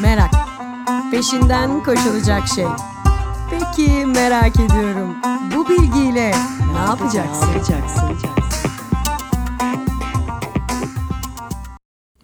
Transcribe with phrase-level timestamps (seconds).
[0.00, 0.30] Merak.
[1.10, 2.66] Peşinden koşulacak şey.
[3.50, 5.16] Peki merak ediyorum.
[5.56, 6.32] Bu bilgiyle
[6.72, 7.48] ne yapacaksın?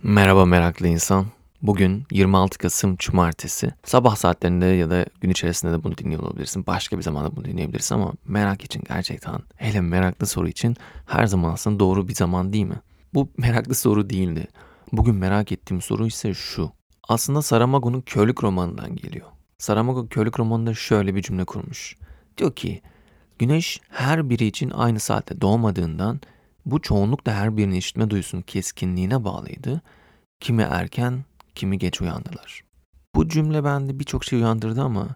[0.02, 1.26] Merhaba meraklı insan.
[1.62, 3.70] Bugün 26 Kasım Cumartesi.
[3.84, 6.66] Sabah saatlerinde ya da gün içerisinde de bunu dinliyor olabilirsin.
[6.66, 10.76] Başka bir zamanda bunu dinleyebilirsin ama merak için gerçekten hele meraklı soru için
[11.06, 12.80] her zaman aslında doğru bir zaman değil mi?
[13.14, 14.48] Bu meraklı soru değildi.
[14.92, 16.79] Bugün merak ettiğim soru ise şu.
[17.10, 19.26] Aslında Saramago'nun Körlük romanından geliyor.
[19.58, 21.96] Saramago Körlük romanında şöyle bir cümle kurmuş.
[22.36, 22.82] Diyor ki
[23.38, 26.20] Güneş her biri için aynı saatte doğmadığından
[26.66, 29.80] bu çoğunlukla her birinin işitme duyusunun keskinliğine bağlıydı.
[30.40, 32.64] Kimi erken, kimi geç uyandılar.
[33.14, 35.08] Bu cümle bende birçok şey uyandırdı ama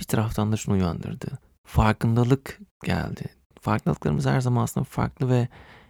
[0.00, 1.38] bir taraftan da şunu uyandırdı.
[1.64, 3.24] Farkındalık geldi.
[3.60, 5.48] Farkındalıklarımız her zaman aslında farklı ve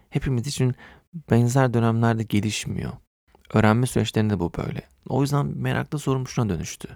[0.09, 0.75] hepimiz için
[1.31, 2.91] benzer dönemlerde gelişmiyor.
[3.53, 4.81] Öğrenme süreçlerinde de bu böyle.
[5.09, 6.87] O yüzden meraklı sorum dönüştü.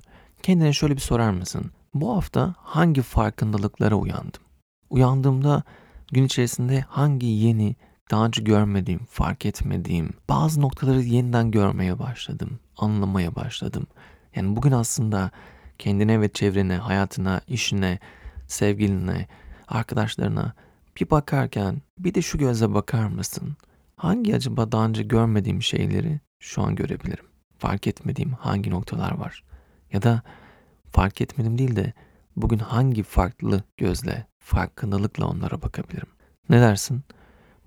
[0.44, 1.72] Kendine şöyle bir sorar mısın?
[1.94, 4.42] Bu hafta hangi farkındalıklara uyandım?
[4.90, 5.64] Uyandığımda
[6.12, 7.76] gün içerisinde hangi yeni,
[8.12, 13.88] daha önce görmediğim, fark etmediğim bazı noktaları yeniden görmeye başladım, anlamaya başladım.
[14.36, 15.32] Yani bugün aslında
[15.78, 18.00] kendine ve çevrene, hayatına, işine,
[18.48, 19.28] sevgiline,
[19.68, 20.54] arkadaşlarına
[21.02, 23.58] bir bakarken bir de şu gözle bakar mısın?
[23.96, 27.26] Hangi acaba daha önce görmediğim şeyleri şu an görebilirim?
[27.58, 29.44] Fark etmediğim hangi noktalar var?
[29.92, 30.22] Ya da
[30.92, 31.94] fark etmedim değil de
[32.36, 36.10] bugün hangi farklı gözle, farkındalıkla onlara bakabilirim?
[36.50, 37.04] Ne dersin?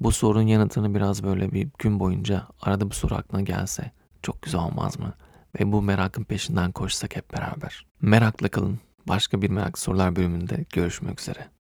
[0.01, 3.91] Bu sorunun yanıtını biraz böyle bir gün boyunca arada bu soru aklına gelse
[4.23, 5.15] çok güzel olmaz mı?
[5.61, 7.87] Ve bu merakın peşinden koşsak hep beraber.
[8.01, 8.81] Merakla kalın.
[9.09, 11.56] Başka bir merak sorular bölümünde görüşmek üzere.